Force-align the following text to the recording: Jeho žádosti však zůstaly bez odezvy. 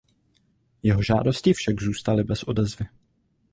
Jeho 0.83 1.01
žádosti 1.03 1.53
však 1.53 1.81
zůstaly 1.81 2.23
bez 2.23 2.43
odezvy. 2.43 2.85